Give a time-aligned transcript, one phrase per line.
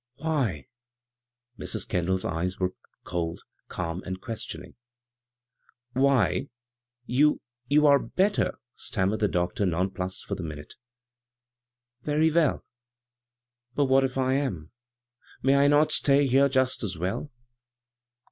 [0.15, 0.65] "Why?"—
[1.59, 1.87] Mrs.
[1.87, 2.73] Kendall's eyes were
[3.05, 4.73] ODld, cairn, and questioning.
[5.93, 6.49] "Why,
[7.05, 7.39] you—
[7.71, 10.73] ^you are better," stammered the doctor, nonplussed for the minute.
[12.01, 12.65] "Very well.
[13.75, 14.71] But what if I am?
[15.43, 17.31] May I not stay here just as well